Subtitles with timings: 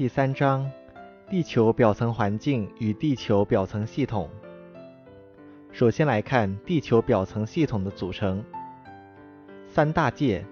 [0.00, 0.66] 第三章：
[1.28, 4.30] 地球表层环境与地球表层系统。
[5.72, 8.42] 首先来看地球表层系统的组成。
[9.68, 10.42] 三大界。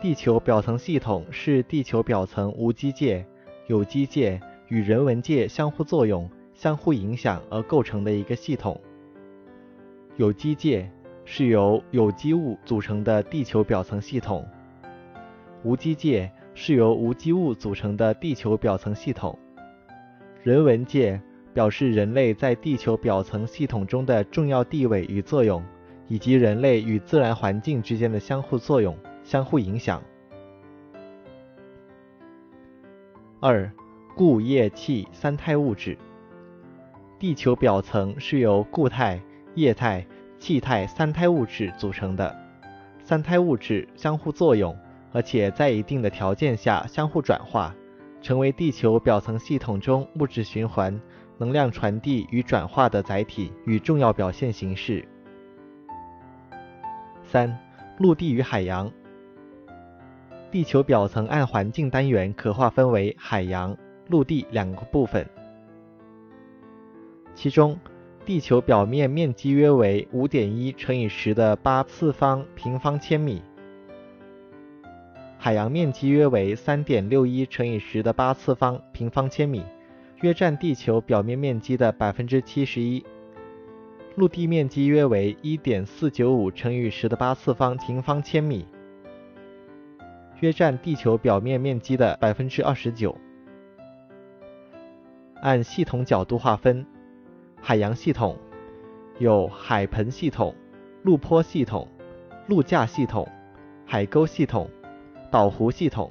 [0.00, 3.26] 地球表层系统是地球表层无机界、
[3.66, 8.80] 有机界与人文界相互作用、相互影响而构成的一个系统。
[10.14, 10.88] 有机界
[11.24, 14.46] 是由有机物组成的地球表层系统。
[15.64, 16.30] 无机界
[16.62, 19.38] 是由无机物组成的地球表层系统。
[20.42, 21.18] 人文界
[21.54, 25.64] 表示人类在地球表层系统中的重要地位与作用，
[26.06, 30.02] 以及人类与自然环境之间的相互作用、相互影响。
[33.40, 33.72] 二、
[34.14, 35.96] 固液气三态物质。
[37.18, 39.18] 地球表层是由固态、
[39.54, 40.06] 液态、
[40.38, 42.36] 气态三态物质组成的，
[43.02, 44.76] 三态物质相互作用。
[45.12, 47.74] 而且在一定的条件下相互转化，
[48.20, 51.00] 成为地球表层系统中物质循环、
[51.38, 55.06] 能量传递与转化的载体与重要表现形式。
[57.24, 57.58] 三、
[57.98, 58.90] 陆地与海洋。
[60.50, 63.76] 地球表层按环境单元可划分为海洋、
[64.08, 65.24] 陆地两个部分，
[67.34, 67.78] 其中
[68.24, 73.42] 地球表面面积约为五点一乘以十的八次方平方千米。
[75.42, 79.64] 海洋面积约为三点六一乘以十的八次方平方千米，
[80.20, 83.02] 约占地球表面面积的百分之七十一。
[84.16, 88.66] 陆地面积约为一点四九五乘以十的八次方平方千米，
[90.40, 93.16] 约占地球表面面积的百分之二十九。
[95.40, 96.84] 按系统角度划分，
[97.62, 98.36] 海洋系统
[99.18, 100.54] 有海盆系统、
[101.02, 101.88] 陆坡系统、
[102.46, 103.26] 陆架系统、
[103.86, 104.70] 海沟系统。
[105.30, 106.10] 岛湖系统，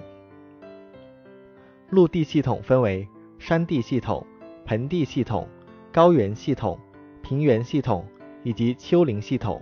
[1.90, 3.06] 陆地系统分为
[3.38, 4.26] 山地系统、
[4.66, 5.46] 盆地系统、
[5.92, 6.80] 高原系统、
[7.22, 8.08] 平原系统
[8.44, 9.62] 以及丘陵系统。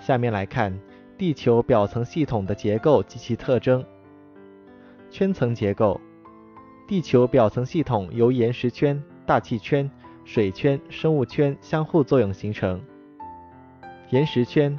[0.00, 0.76] 下面来看
[1.16, 3.84] 地球表层系统的结构及其特征。
[5.08, 6.00] 圈层结构，
[6.88, 9.88] 地球表层系统由岩石圈、大气圈、
[10.24, 12.82] 水圈、生物圈相互作用形成。
[14.10, 14.76] 岩石圈。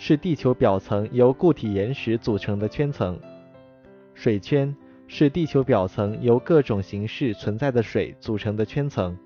[0.00, 3.18] 是地球表层由固体岩石组成的圈层，
[4.14, 4.74] 水圈
[5.08, 9.18] 是地球表层由各种形式存在的水组成的圈层，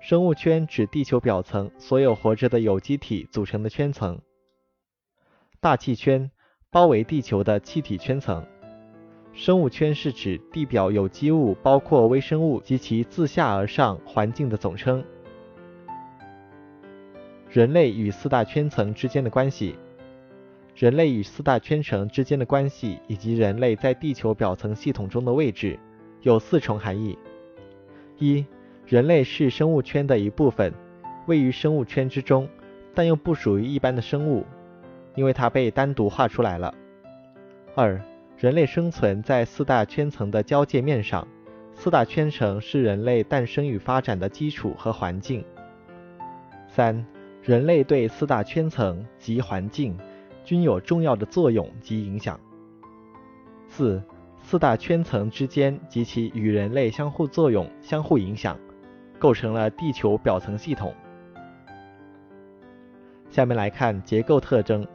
[0.00, 4.20] 生物圈指地球表层所有活着的有机体组成的圈层，
[5.60, 6.30] 大气圈
[6.70, 8.46] 包围地球的气体圈层，
[9.32, 15.04] 生物圈是指地表有机物包括微生物及其自下而上环境的总称。
[17.52, 19.74] 人类与四大圈层之间的关系，
[20.76, 25.76] 人类与四大圈层之间的关系以及人类在地球表层系统中的位置，
[26.22, 27.18] 有四重含义：
[28.20, 28.46] 一、
[28.86, 30.72] 人类是生物圈的一部分，
[31.26, 32.48] 位于生物圈之中，
[32.94, 34.46] 但又不属于一般的生物，
[35.16, 36.72] 因为它被单独画出来了；
[37.74, 38.00] 二、
[38.38, 41.26] 人类生存在四大圈层的交界面上，
[41.74, 45.42] 四大圈层是人类诞生与发展的基础和环境；
[46.68, 47.04] 三、
[47.42, 49.96] 人类对四大圈层及环境
[50.44, 52.38] 均有重要的作用及影响。
[53.68, 54.02] 四、
[54.42, 58.58] 四大圈层之间及其与人类相互作用、相互影响，
[59.18, 60.94] 构成了地球表层系统。
[63.30, 64.86] 下面来看结构特征。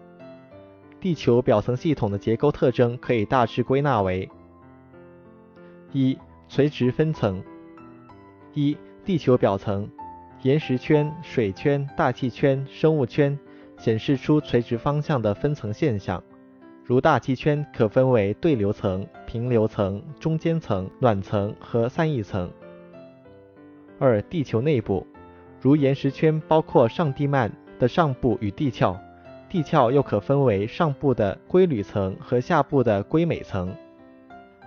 [1.00, 4.29] 地球表层系统的结构特征可以大致归纳为：
[5.91, 6.17] 一、
[6.50, 7.41] 垂直分层。
[8.53, 9.88] 一、地球表层。
[10.45, 13.35] 岩石圈、水圈、大气圈、生物圈
[13.79, 16.23] 显示出垂直方向的分层现象，
[16.83, 22.47] 如大气圈可分为对流层、平流层、中间层、暖层和散逸层。
[23.97, 25.07] 二、地球内部，
[25.59, 28.95] 如岩石圈包括上地幔的上部与地壳，
[29.50, 33.75] 地壳又可分为上部的硅铝层和下部的硅镁层。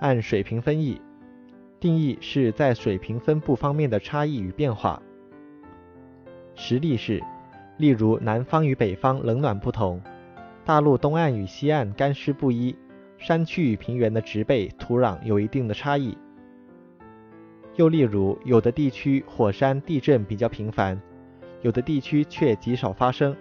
[0.00, 1.00] 按水平分异，
[1.78, 5.00] 定义是在水平分布方面的差异与变化。
[6.60, 7.22] 实例是，
[7.76, 10.02] 例如南方与北方冷暖不同，
[10.64, 12.76] 大陆东岸与西岸干湿不一，
[13.16, 16.18] 山区与平原的植被、土壤有一定的差异。
[17.76, 21.00] 又例如，有的地区火山地震比较频繁，
[21.62, 23.32] 有的地区却极少发生；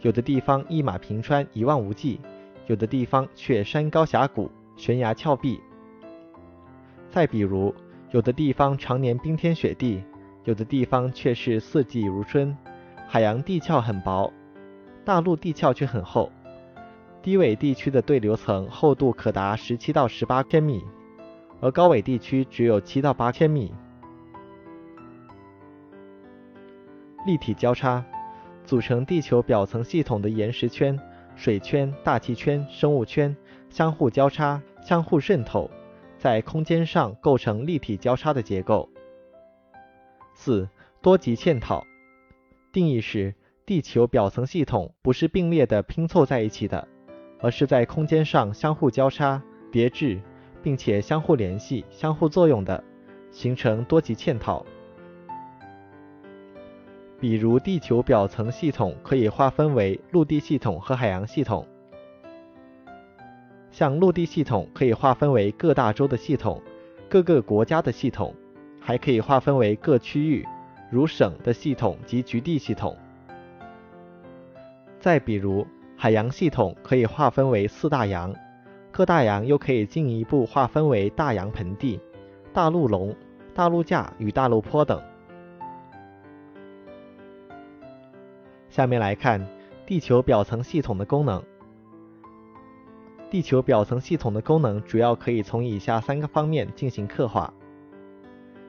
[0.00, 2.20] 有的地方一马平川一望无际，
[2.66, 5.60] 有的地方却山高峡谷、悬崖峭壁。
[7.08, 7.72] 再比如，
[8.10, 10.02] 有的地方常年冰天雪地。
[10.46, 12.56] 有的地方却是四季如春，
[13.08, 14.32] 海洋地壳很薄，
[15.04, 16.30] 大陆地壳却很厚。
[17.20, 20.84] 低纬地区的对流层厚度可达十七到十八千米，
[21.60, 23.74] 而高纬地区只有七到八千米。
[27.26, 28.04] 立体交叉
[28.64, 30.96] 组成地球表层系统的岩石圈、
[31.34, 33.36] 水圈、大气圈、生物圈
[33.68, 35.68] 相互交叉、相互渗透，
[36.16, 38.88] 在空间上构成立体交叉的结构。
[40.36, 40.68] 四、
[41.02, 41.84] 多级嵌套
[42.70, 43.34] 定义是
[43.64, 46.86] 地球表层系统不是并列的拼凑在一起的。
[47.38, 50.18] 而是在空间上相互交叉、叠置，
[50.62, 52.82] 并且相互联系、相互作用的，
[53.30, 54.64] 形成多级嵌套。
[57.20, 61.66] 比如，地球表层系统可以划分为陆地系统和海洋系统。
[63.70, 66.62] 像陆地系统可以划分为各大洲的系统、
[67.10, 68.34] 各个国家的系统，
[68.86, 70.46] 还可以划分为各区域，
[70.92, 72.96] 如省的系统及局地系统。
[75.00, 75.66] 再比如，
[75.96, 78.32] 海洋系统可以划分为四大洋，
[78.92, 82.00] 各大洋又可以进一步划分为大洋盆地、
[82.52, 83.12] 大陆龙、
[83.52, 85.02] 大陆架与大陆坡等。
[88.70, 89.44] 下面来看
[89.84, 91.42] 地球表层系统的功能。
[93.30, 97.52] 地球表层系统的功能主要可以从以下三个方面进行刻画：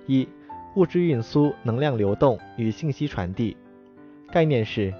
[0.08, 0.28] 一、
[0.76, 3.56] 物质运输、能量流动与信息传递。
[4.32, 4.94] 概念是。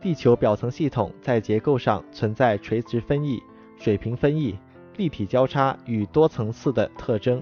[0.00, 3.40] 地球表层系统在结构上存在垂直分异、
[3.78, 4.58] 水平分异、
[4.96, 7.40] 立体交叉与多层次的特征。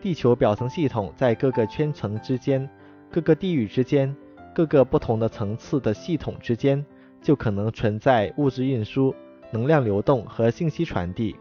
[0.00, 2.66] 地球表层系统在各个圈层之间、
[3.10, 4.16] 各个地域之间、
[4.54, 6.82] 各个不同的层次的系统之间，
[7.20, 9.14] 就可能存在物质运输、
[9.50, 11.36] 能量流动和信息传递。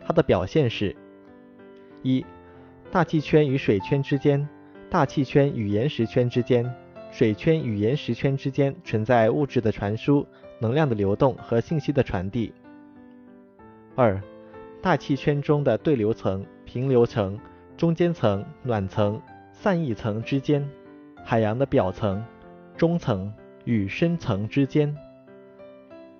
[0.00, 0.96] 它的表现是：
[2.02, 2.24] 一、
[2.90, 4.48] 大气圈与水圈之间，
[4.88, 6.68] 大气圈与岩石圈之间。
[7.10, 10.26] 水圈与岩石圈之间存在物质的传输、
[10.60, 12.52] 能量的流动和信息的传递。
[13.94, 14.20] 二、
[14.82, 17.40] 大气圈中的对流层、平流层、
[17.78, 19.20] 中间层、暖层、
[19.52, 20.68] 散逸层之间，
[21.24, 22.22] 海洋的表层、
[22.76, 23.32] 中层
[23.64, 24.94] 与深层之间，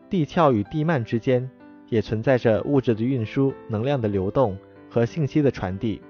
[0.08, 1.48] 地壳与地幔之间，
[1.90, 4.56] 也存在着物质的运输、能量的流动
[4.88, 6.00] 和信息的传递。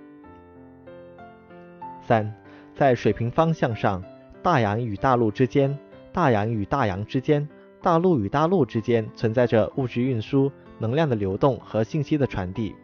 [2.03, 2.35] 三、
[2.75, 4.03] 在水平方向上。
[4.41, 5.77] 大洋与大陆之间，
[6.13, 7.47] 大洋与大洋之间，
[7.83, 12.75] 大陆与大陆之间存在着物质运输、能量的流动和信息的传递。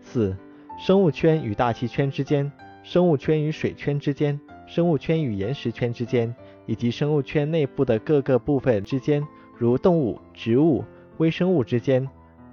[0.00, 0.34] 四、
[0.78, 2.50] 生物圈与大气圈之间，
[2.82, 6.34] 生物圈与水圈之间，生物圈与岩石圈之间，
[6.64, 9.22] 以及生物圈内部的各个部分之间，
[9.54, 10.82] 如动物、植物、
[11.18, 12.08] 微生物之间，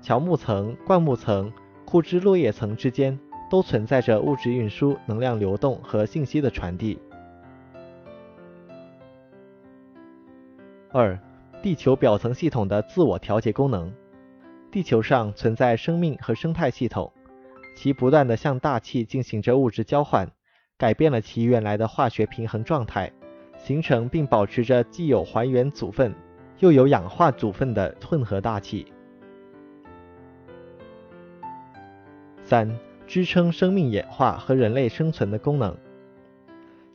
[0.06, 1.52] 乔木层、灌木层、
[1.84, 3.19] 枯枝落叶层之间。
[3.48, 7.00] 都存在着物质运输、能量流动和信息的传递。
[10.92, 11.18] 二、
[11.62, 13.94] 地球表层系统的自我调节功能。
[14.72, 17.13] 地球上存在生命和生态系统，
[17.78, 20.28] 其不断的向大气进行着物质交换，
[20.75, 23.12] 改变了其原来的化学平衡状态，
[23.58, 26.13] 形成并保持着既有还原组分
[26.58, 28.92] 又有氧化组分的混合大气。
[32.46, 32.70] 三。
[33.08, 35.78] 支撑生命演化和人类生存的功能。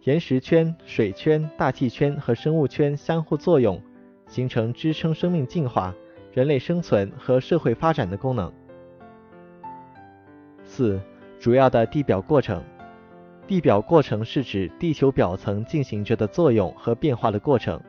[0.02, 3.80] 岩石圈、水圈、大气圈和生物圈相互作用，
[4.26, 5.94] 形成支撑生命进化、
[6.32, 8.52] 人类生存和社会发展的功能。
[10.64, 11.00] 四、
[11.38, 12.60] 主要的地表过程。
[13.46, 17.80] 地表过程是指地球表层进行着的作用和变化的过程。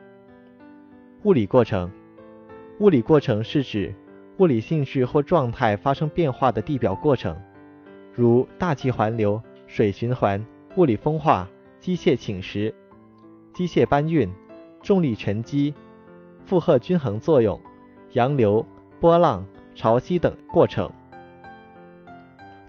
[1.24, 1.90] 物理过程。
[2.78, 3.92] 物理过程是指
[4.38, 7.36] 物理性质或状态发生变化的地表过程。
[8.14, 10.44] 如大气环流、水循环、
[10.76, 11.48] 物理风化、
[11.80, 12.72] 机械侵蚀、
[13.54, 14.30] 机械搬运、
[14.82, 15.74] 重力沉积、
[16.44, 17.58] 负荷均衡作用、
[18.12, 18.64] 洋流、
[19.00, 20.90] 波浪、潮汐等过程。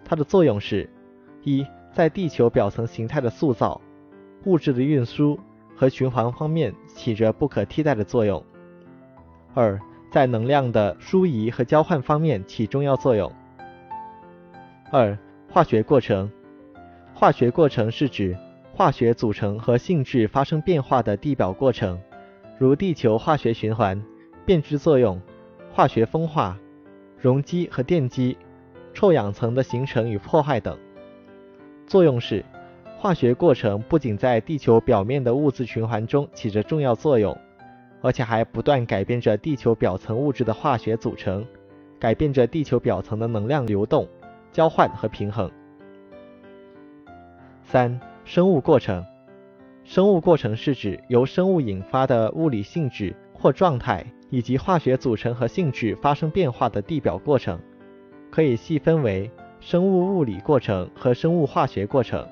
[0.05, 0.89] 它的作用是：
[1.43, 3.81] 一，在地球表层形态的塑造、
[4.45, 5.37] 物质的运输
[5.75, 8.41] 和循环方面起着不可替代的作用；
[9.53, 9.77] 二，
[10.09, 13.29] 在能量的输移和交换方面起重要作用。
[14.89, 15.17] 二。
[15.53, 16.31] 化学过程，
[17.13, 18.35] 化学过程是指
[18.73, 22.01] 化学组成和性质发生变化的地表过程，
[22.57, 24.03] 如地球化学循环、
[24.47, 25.21] 变质作用、
[25.71, 26.57] 化学风化、
[27.19, 28.35] 容积和电积、
[28.95, 30.75] 臭氧层的形成与破坏等。
[31.85, 32.43] 作用是，
[32.97, 37.37] 化学过程不仅在地球表面的物质循环中起着重要作用，
[38.01, 41.45] 而且还不断改变着地球表层物质的化学组成，
[41.99, 44.07] 改变着地球表层的能量流动。
[44.53, 45.51] 交换和平衡。
[47.61, 49.05] 三、生物过程。
[49.83, 57.59] 生物过程是指由生物引发的物理性质或状态，以及化学组成和性质发生变化的地表过程，
[58.31, 59.29] 可以细分为
[59.59, 62.25] 生物物理过程和生物化学过程，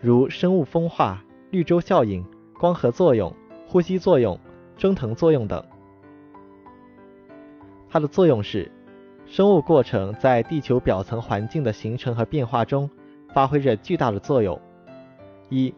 [0.00, 2.24] 如生物风化、绿洲效应、
[2.60, 3.34] 光合作用、
[3.66, 4.38] 呼吸作用、
[4.76, 5.60] 蒸腾作用等。
[7.88, 8.70] 它的作用是，
[9.26, 12.88] 生物过程在地球表层环境的形成和变化中
[13.32, 14.60] 发挥着巨大的作用。
[15.48, 15.74] 一、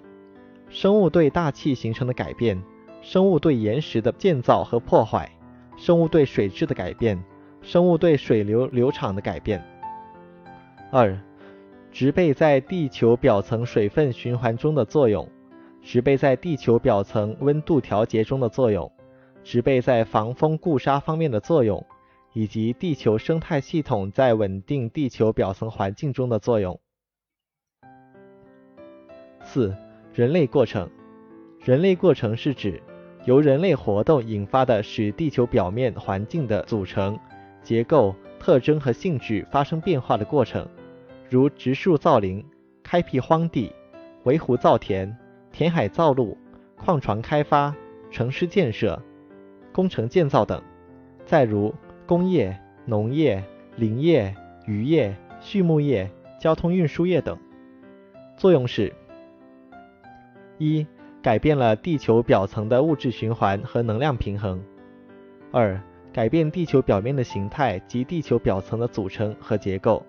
[0.69, 2.61] 生物对大气形成的改变，
[3.01, 5.31] 生物对岩石的建造和破坏，
[5.77, 7.23] 生物对水质的改变，
[7.63, 9.65] 生物对水流流场的改变。
[10.91, 11.19] 二、
[11.91, 15.27] 植被在地球表层水分循环中的作用，
[15.83, 18.91] 植被在地球表层温度调节中的作用，
[19.43, 21.85] 植被在防风固沙方面的作用，
[22.37, 26.79] 以及地球生态系统在稳定地球表层环境中的作用。
[29.43, 29.75] 四、
[30.13, 30.87] 人类过程。
[31.65, 32.83] 人类过程是指
[33.25, 37.19] 由人类活动引发的使地球表面环境的组成、
[37.63, 40.69] 结构、特征和性质发生变化的过程，
[41.31, 42.45] 如植树造林、
[42.83, 43.73] 开辟荒地、
[44.25, 45.17] 围湖造田、
[45.51, 46.37] 填海造陆、
[46.77, 47.75] 矿床开发、
[48.11, 49.03] 城市建设、
[49.73, 50.63] 工程建造等。
[51.25, 51.75] 再如
[52.07, 53.43] 工业、农业、
[53.77, 54.35] 林业、
[54.67, 56.09] 渔业、畜牧业、
[56.41, 57.37] 交通运输业等。
[58.37, 58.93] 作用是。
[60.59, 60.87] 一、
[61.21, 64.59] 改变了地球表层的物质循环和能量平衡；
[65.53, 65.79] 二、
[66.13, 70.03] 改变地球表面的形态及地球表层的组成和结构；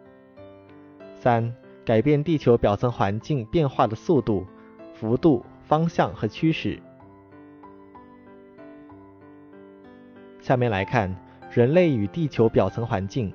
[1.15, 4.45] 三、改变地球表层环境变化的速度、
[4.93, 6.79] 幅度、方向和趋势。
[10.39, 11.13] 下面来看
[11.57, 13.33] 人类与地球表层环境。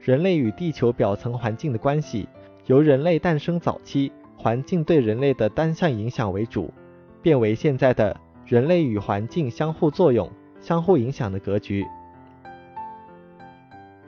[0.00, 2.26] 人类与地球表层环境的关系，
[2.64, 4.10] 由人类诞生早期。
[4.34, 6.72] 环境对人类的单向影响为主，
[7.20, 11.86] 变为现在的人类与环境相互作用、相互影响的格局。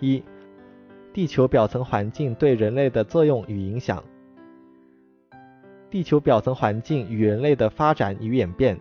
[0.00, 0.22] 一、
[1.12, 4.02] 地球表层环境对人类的作用与影响。
[5.90, 8.80] 地球表层环境与人类的发展与演变。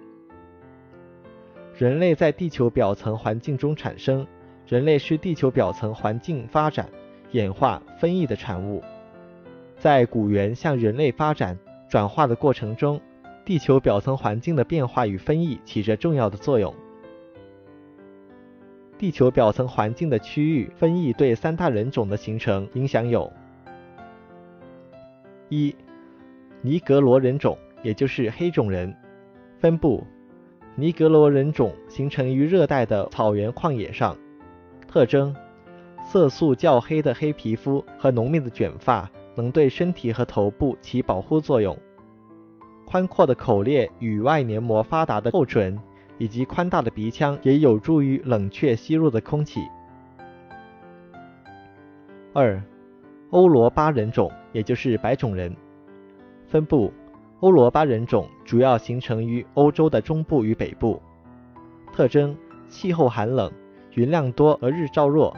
[1.78, 4.26] 人类在地球表层环境中产生，
[4.68, 6.90] 人类是地球表层环境发展、
[7.32, 8.84] 演化、分异的产物。
[9.78, 11.58] 在古猿向人类发展
[11.88, 13.00] 转化的过程中，
[13.44, 16.74] 地球表层环境的变化与分异起着重要的作用。
[18.98, 23.32] 地球表层环境的区域分异对三大人种的形成影响有：
[25.50, 25.76] 一、
[26.62, 28.96] 尼格罗人种，也就是黑种人。
[29.60, 30.04] 分布：
[30.76, 34.18] 尼格罗人种形成于热带的草原旷野上。
[34.96, 35.36] 特征：
[36.06, 39.10] 色素较黑的黑皮肤和浓密的卷发。
[39.36, 41.78] 能对身体和头部起保护作用。
[42.86, 45.78] 宽阔的口裂与外黏膜发达的厚唇，
[46.18, 49.60] 以及宽大的鼻腔，也有助于冷却吸入的空气。
[52.32, 52.64] 二、
[53.32, 55.54] 欧罗巴人种，也就是白种人。
[56.48, 56.94] 分布：
[57.42, 61.02] 欧罗巴人种主要形成于欧洲的中部与北部。
[61.92, 62.34] 特征：
[62.70, 63.52] 气候寒冷，
[63.96, 65.36] 云量多而日照弱。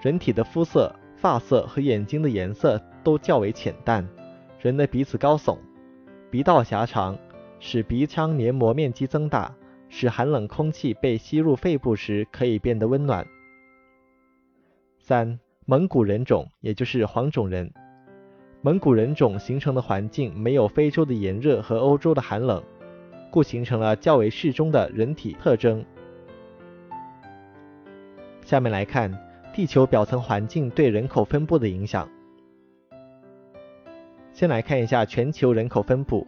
[0.00, 2.80] 人体的肤色、发色和眼睛的颜色。
[3.04, 4.08] 都较为浅淡，
[4.58, 5.58] 人的鼻子高耸，
[6.30, 7.18] 鼻道狭长，
[7.60, 9.54] 使鼻腔黏膜面积增大，
[9.90, 13.26] 使寒冷空气被吸入肺部时可以变得温暖。
[14.98, 17.70] 三、蒙古人种，也就是黄种人。
[18.62, 22.64] 蒙古人种形成的环境没有非洲的炎热和欧洲的寒冷，
[23.30, 25.84] 故形成了较为适中的人体特征。
[28.44, 29.10] 下面来看
[29.54, 32.08] 地球表层环境对人口分布的影响。
[34.32, 36.26] 先来看一下全球人口分布。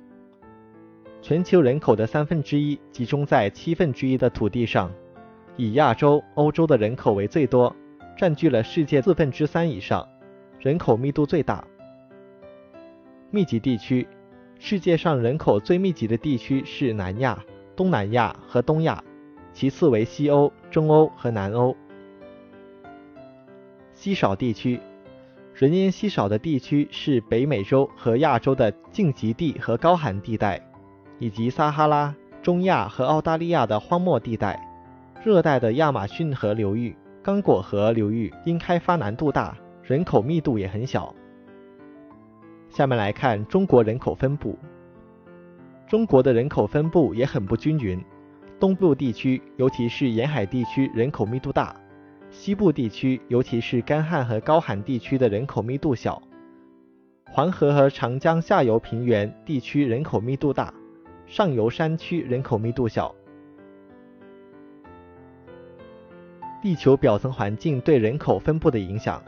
[1.21, 4.91] 全球人口的三分之一集中在七分之一的土地上，
[5.57, 7.75] 以亚洲、欧洲的人口为最多，
[8.17, 10.09] 占据了世界四分之三以上，
[10.59, 11.67] 人口密度最大。
[13.31, 14.07] 密集地区，
[14.59, 17.45] 世界上人口最密集的地区是南亚、
[17.75, 19.03] 东南亚和东亚，
[19.53, 21.77] 其次为西欧、中欧和南欧。
[24.07, 24.79] 稀少地区。
[25.53, 30.63] 人烟稀少的地区是北美洲和亚洲的近极地和高寒地带，
[31.19, 34.65] 以及撒哈拉、中亚和澳大利亚的荒漠地带。
[35.25, 41.13] 热带的亚马逊河流域、刚果河流域因开发难度大，人口密度也很小。
[42.69, 44.57] 下面来看中国人口分布。
[45.89, 48.01] 中国的人口分布也很不均匀，
[48.61, 51.75] 东部地区，尤其是沿海地区，人口密度大。
[52.31, 56.23] 西部地区，尤其是干旱和高寒地区的人口密度小。
[57.25, 60.73] 黄河和长江下游平原地区人口密度大，
[61.27, 63.15] 上游山区人口密度小。
[66.63, 69.23] 地球表层环境对人口分布的影响，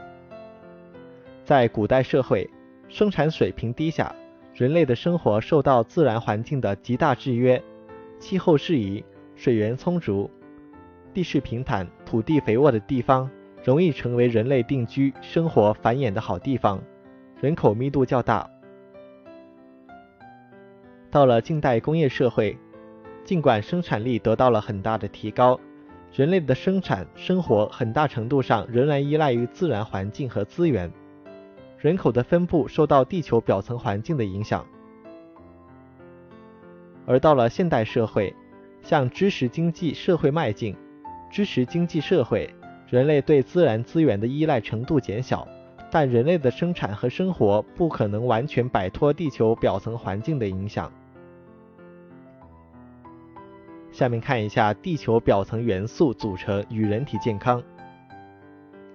[1.45, 2.49] 在古代社会，
[2.89, 4.13] 生产水平低下，
[4.53, 7.61] 人类的生活受到自然环境的极大制约，
[8.19, 9.03] 气候适宜，
[9.35, 10.29] 水源充足，
[11.13, 13.29] 地势平坦，土地肥沃的地方，
[13.63, 16.81] 容易成为人类定居、生活、繁衍的好地方，
[17.41, 18.49] 人口密度较大。
[21.11, 22.57] 到了近代工业社会，
[23.23, 25.59] 尽管生产力得到了很大的提高。
[26.11, 30.91] 人类的生产生活很大程度上仍然依赖于自然环境和资源，
[31.77, 34.65] 人口的分布受到地球表层环境的影响。
[37.05, 38.35] 而到了现代社会，
[38.81, 40.75] 向知识经济社会迈进，
[41.29, 42.53] 支持经济社会，
[42.89, 45.47] 人类对自然资源的依赖程度减小，
[45.91, 50.91] 但人类的生产和生活不可能完全摆脱地球表层环境的影响。
[53.91, 57.61] 下面看一下地球表层元素组成与人体健康。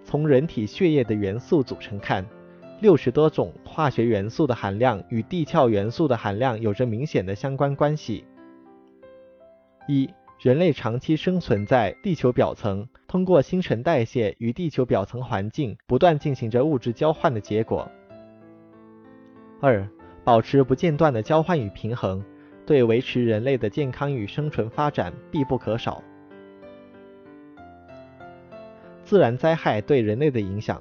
[0.04, 2.24] 从人体血液的元素组成看，
[2.80, 8.24] 六十多种化学元素的含量与地壳元素的含量有着明显的相关关系。
[9.88, 17.90] 一、人类长期生存在地球表层，通过新陈代谢与地球表层环境不断进行着物质交换的结果。
[19.60, 19.88] 二、
[20.22, 22.24] 保持不间断的交换与平衡。
[22.66, 26.02] 对维持人类的健康与生存发展必不可少。
[29.04, 30.80] 自然灾害对人类的影响。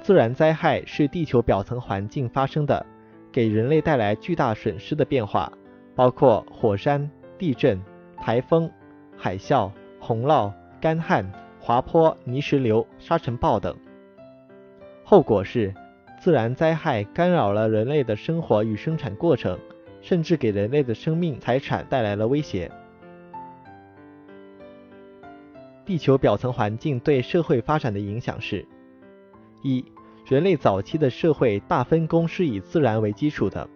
[0.00, 2.86] 自然灾害是地球表层环境发生的，
[3.32, 5.52] 给人类带来巨大损失的变化，
[5.96, 7.80] 包括火山、地震、
[8.18, 8.70] 台风、
[9.16, 11.24] 海啸、洪涝、干旱、
[11.58, 13.74] 滑坡、泥石流、沙尘暴等。
[15.02, 15.74] 后果是，
[16.20, 19.58] 自然灾害干扰了人类的生活与生产过程。
[20.02, 22.72] 甚至给人类的生命财产带来了威胁。
[25.84, 28.66] 地球表层环境对社会发展的影响是：
[29.62, 29.84] 一、
[30.26, 33.68] 人类早期的社会大分工是以自然为基础的，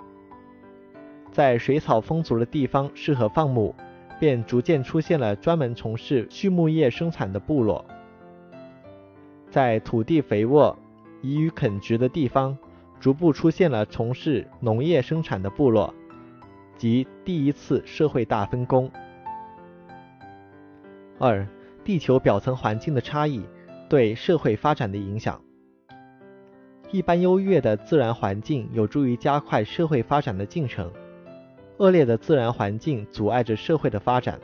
[1.34, 3.74] 在水草丰足的地方适合放牧，
[4.20, 7.84] 便逐渐出现了专门从事畜牧业生产的部落；
[9.50, 10.78] 在土地肥沃、
[11.22, 12.56] 宜于垦殖的地方，
[13.00, 15.92] 逐步出现了从事农业生产的部落。
[16.76, 18.88] 即第一次社会大分工。
[21.18, 21.44] 二、
[21.84, 23.44] 地球表层环境的差异
[23.88, 25.40] 对社会发展的影响。
[26.92, 30.88] 一般优越的自然环境有助于加快社会发展的进程，
[31.78, 34.38] 恶劣的自然环境阻碍着社会的发展。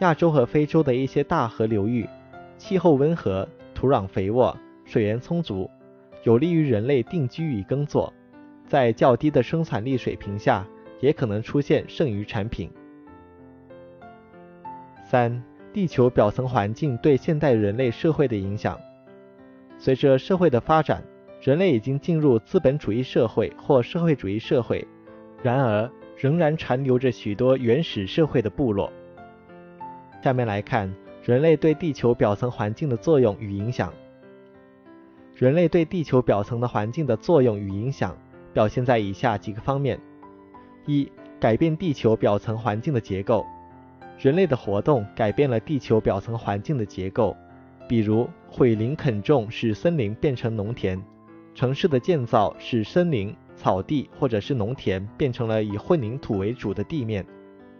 [0.00, 2.08] 亚洲和非洲的一些大河流域，
[2.56, 5.68] 气候温和，土壤肥沃，水源充足，
[6.24, 8.12] 有利于人类定居与耕作。
[8.66, 10.66] 在较低的生产力水平下，
[11.00, 12.70] 也可能出现剩余产品。
[15.04, 18.78] 三、地球表层环境对现代人类社会的影响。
[19.78, 21.02] 随着社会的发展，
[21.40, 24.86] 人类已经进入资本主义社会或社会主义社会，
[25.42, 28.92] 然而仍然残留着许多原始社会的部落。
[30.20, 33.92] 下面来看人类对地球表层环境的作用与影响。
[35.36, 38.18] 人类对地球表层的环境的作用与影响
[38.52, 39.96] 表现在以下几个方面。
[40.86, 43.46] 一、改变地球表层环境的结构。
[44.18, 47.36] 人类的活动改变了地球表层环境的结构，
[47.88, 50.98] 比如毁林垦种使森林变成农田；
[51.54, 57.24] 城市的建造使森林、草地或者是农田变成了以混凝土为主的地面；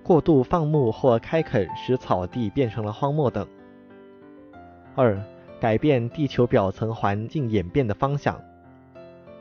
[0.02, 3.46] 过度放牧或开垦使草地变成了荒漠等。
[4.96, 5.16] 二、
[5.60, 8.38] 改变地球表层环境演变的方向。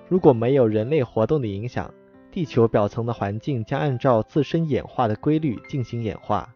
[0.07, 1.91] 如果没有人类活动的影响，
[2.31, 6.47] 地球表层的环境将按照自身演化的规律进行演化。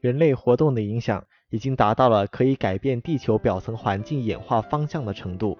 [0.00, 5.56] 人类活动的影响已经达到了可以改变地球表层环境演化方向的程度。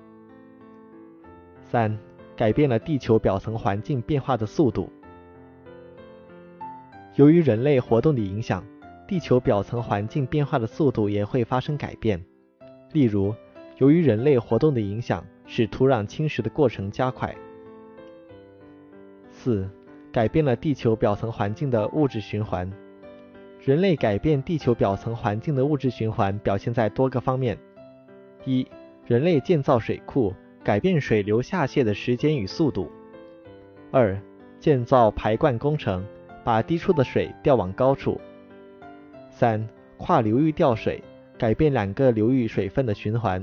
[1.63, 1.97] 三、
[2.37, 4.91] 改变了地球表层环境变化的速度。
[7.15, 8.65] 由于人类活动的影响，
[9.07, 12.21] 地球表层环境变化的速度也会发生改变。
[12.93, 13.35] 例如，
[13.79, 17.35] 由于人类活动的影响，使土壤侵蚀的过程加快。
[19.31, 19.69] 四、
[20.11, 22.71] 改变了地球表层环境的物质循环。
[23.61, 27.57] 人类改变地球表层环境的物质循环表现在多个方面：
[28.45, 28.67] 一、
[29.07, 30.35] 人类建造水库，
[30.65, 32.91] 改变水流下泄的时间与速度；
[33.93, 34.19] 二、
[34.59, 36.03] 建造排灌工程，
[36.43, 38.19] 把低处的水调往高处；
[39.31, 41.05] 三、跨流域调水，
[41.39, 43.43] 改变两个流域水分的循环；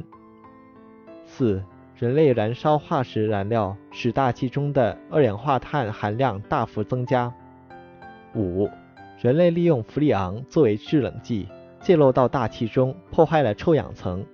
[1.23, 1.63] 四、
[1.95, 7.31] 人类燃烧化石燃料，使大气中的二氧化碳含量大幅增加。
[8.33, 8.67] 五、
[9.21, 11.47] 人类利用氟利昂作为制冷剂，
[11.81, 14.25] 泄漏到大气中，破坏了臭氧层。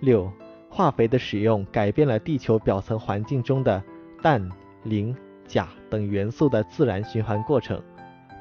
[0.00, 0.28] 六、
[0.78, 3.82] 化肥的使用改变了地球表层环境中的
[4.22, 4.48] 氮、
[4.84, 5.12] 磷、
[5.44, 7.82] 钾等元素的自然循环过程，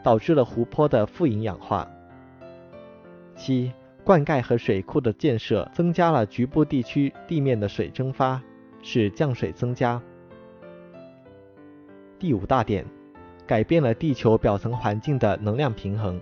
[0.03, 1.89] 导致了湖泊的富营养化。
[3.35, 3.73] 七、
[4.03, 8.39] 灌溉和水库的建设增加了局部地区地面的水蒸发，
[8.83, 9.99] 使降水增加。
[12.19, 12.85] 第五大点。
[13.47, 16.21] 改变了地球表层环境的能量平衡。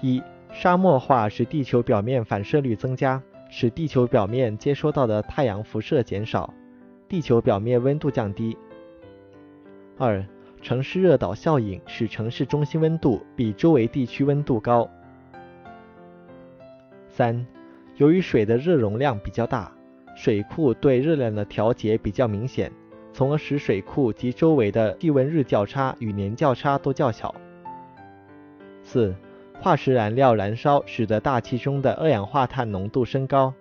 [0.00, 6.52] 一、沙漠化使地球表面反射率增加，使地球表面接收到的太阳辐射减少，
[7.08, 8.56] 地球表面温度降低。
[9.96, 10.24] 二、
[10.60, 14.88] 城市热岛效应使城市中心温度比周围地区温度高。
[17.08, 17.46] 三、
[17.96, 19.72] 由于水的热容量比较大，
[20.14, 22.70] 水库对热量的调节比较明显。
[23.10, 27.34] 从而使水库及周围的地温日较差与年较差都较小。
[28.84, 29.12] 四、
[29.60, 33.52] 化石燃料燃烧使得大气中的二氧化碳浓度升高，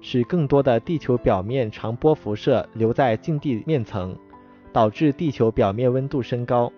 [0.00, 4.16] 使更多的地球表面长波辐射留在近地面层，
[4.72, 6.72] 导致地球表面温度升高。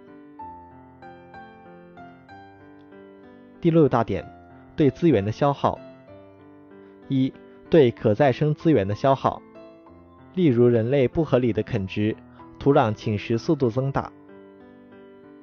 [3.61, 4.29] 第六大点，
[4.75, 5.79] 对资源的消耗。
[7.09, 7.33] 一、
[7.71, 9.41] 对可再生资源的消耗，
[10.35, 12.15] 例如人类不合理的垦殖。
[12.57, 14.11] 土壤侵蚀速度增大，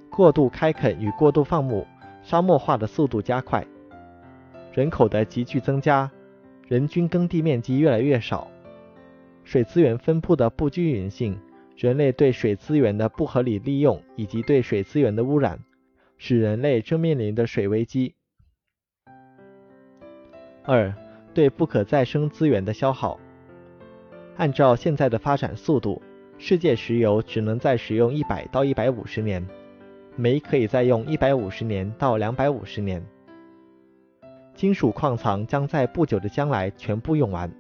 [0.10, 1.86] 过度开垦与过度放牧，
[2.22, 3.66] 沙漠化的速度加快，
[4.74, 6.10] 人口的急剧增加，
[6.68, 8.48] 人均耕地面积越来越少，
[9.44, 11.38] 水资源分布的不均匀性，
[11.76, 15.60] 人类对水资源的不合理利用以及对水资源的污染，
[16.18, 18.16] 使人类正面临的水危机。
[20.64, 20.94] 二、
[21.34, 23.20] 对不可再生资源的消耗，
[24.38, 26.02] 按照现在的发展速度。
[26.38, 29.48] 世界石油只能再使用一百到一百五十年，
[30.22, 33.04] 煤可以再用一百五十年到两百五十年，
[34.54, 37.52] 金属矿藏将在不久的将来全部用完。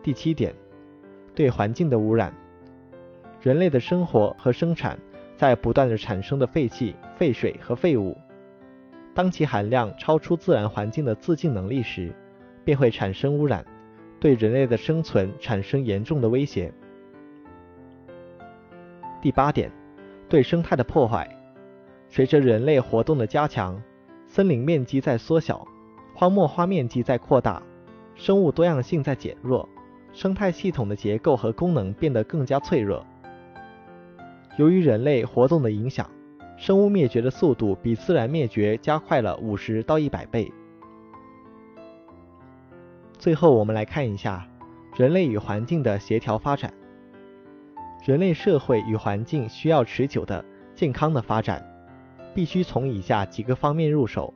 [0.00, 0.54] 第七点，
[1.34, 2.32] 对环境的污染，
[3.42, 4.96] 人类的生活和生产
[5.36, 8.16] 在不断的产生的废气、废水和废物，
[9.12, 12.12] 当其含量超出自然环境的自净能力时，
[12.64, 13.66] 便会产生污染。
[14.20, 16.72] 对人类的生存产生严重的威胁。
[19.20, 19.72] 第八点，
[20.30, 21.28] 对生态的破坏。
[22.08, 23.80] 随着人类活动的加强，
[24.26, 25.66] 森林面积在缩小，
[26.14, 27.62] 荒漠化面积在扩大，
[28.14, 29.68] 生物多样性在减弱，
[30.12, 33.04] 生态系统的结构和功能变得更加脆弱。
[34.56, 36.08] 由于人类活动的影响，
[36.56, 40.52] 生物灭绝的速度比自然灭绝加快了五十到一百倍。
[43.18, 44.46] 最后，我们来看一下
[44.96, 46.72] 人类与环境的协调发展。
[48.02, 51.64] 人类社会与环境需要持久的、健康的发展，
[52.34, 54.32] 必须从以下几个方面入手：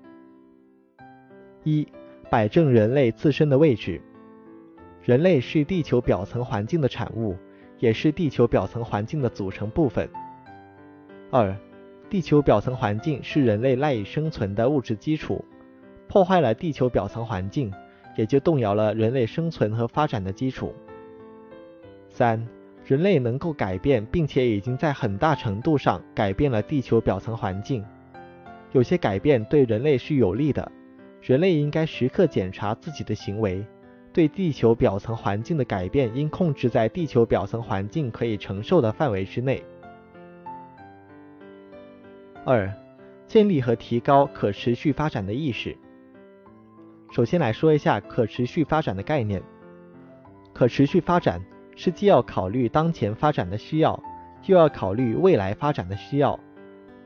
[1.63, 1.87] 一、
[2.31, 4.01] 摆正人类自身的位置。
[5.03, 7.37] 人类是地球表层环境的产物，
[7.79, 10.09] 也是地球表层环境的组成部分。
[11.31, 11.57] 二、
[12.09, 15.45] 地球表层环境是人类赖以生存的物质基础，
[16.07, 17.73] 破坏了地球表层环境。
[18.17, 20.73] 也就动摇了人类生存和发展的基础。
[22.09, 22.47] 三、
[22.85, 27.85] 人类能够改变，并且已经在很大程度上改变了地球表层环境。
[28.73, 30.71] 有些改变对人类是有利的，
[31.23, 33.65] 人类应该时刻检查自己的行为。
[34.13, 39.61] 对地球表层环境的改变应控制在地球表层环境可以承受的范围之内。
[42.45, 42.73] 二、
[43.27, 45.77] 建立和提高可持续发展的意识。
[47.11, 49.43] 首先来说一下可持续发展的概念。
[50.53, 51.43] 可持续发展
[51.77, 54.03] 是既要考虑当前发展的需要，
[54.47, 56.39] 又要考虑未来发展的需要，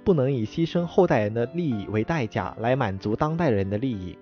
[0.05, 4.19] 不能以牺牲后代人的利益为代价来满足当代人的利益。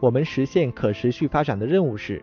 [0.00, 2.22] 我们实现可持续发展的任务是：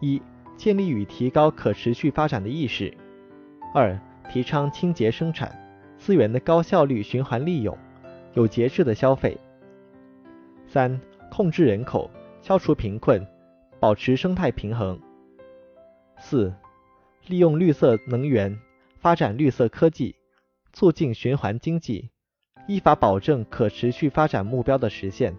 [0.00, 0.20] 一、
[0.56, 2.92] 建立与提高可持续发展的意识；
[3.74, 3.98] 二、
[4.30, 5.50] 提倡清洁生产、
[5.96, 7.76] 资源的高效率循环利用、
[8.34, 9.38] 有节制的消费；
[10.66, 11.00] 三、
[11.30, 12.10] 控制人口，
[12.42, 13.26] 消除贫困，
[13.80, 14.98] 保持生态平衡。
[16.18, 16.52] 四、
[17.26, 18.58] 利用绿色能源，
[18.98, 20.16] 发展绿色科技，
[20.72, 22.10] 促进循环经济，
[22.66, 25.36] 依法保证可持续发展目标的实现。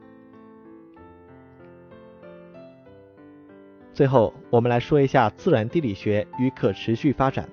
[3.94, 7.50] 最后，我们来说一下自然地理学与可持续发展。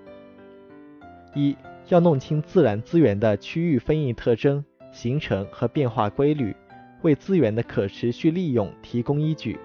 [1.35, 1.57] 一
[1.89, 6.55] 要弄清自然资源的区域分异特征、形成和变化规律。
[7.03, 9.59] 为资源的可持续利用提供依据。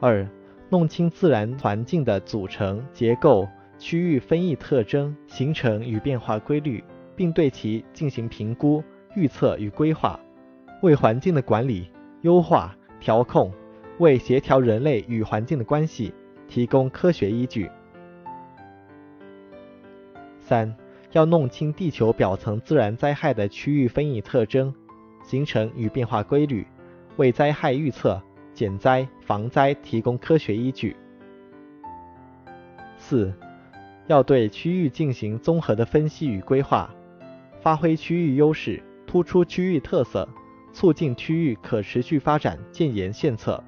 [0.00, 0.28] 二、
[0.70, 6.84] 弄清自然环境的组成结构、区域分异特征、形成与变化规律，
[7.16, 8.82] 并对其进行评估、
[9.14, 10.20] 预测与规划，
[10.82, 13.50] 为环境的管理、优化、调控，
[13.98, 16.12] 为协调人类与环境的关系
[16.46, 17.70] 提供科学依据。
[20.38, 20.74] 三、
[21.12, 24.74] 要弄清地球表层自然灾害的区域分异特征、
[25.22, 26.66] 形成与变化规律，
[27.16, 28.20] 为灾害预测、
[28.52, 30.96] 减灾、防灾提供科学依据。
[32.96, 33.30] 四、
[34.06, 36.88] 要对区域进行综合的分析与规划，
[37.60, 40.26] 发挥区域优势，突出区域特色，
[40.72, 43.62] 促进区域可持续发展，建言献策。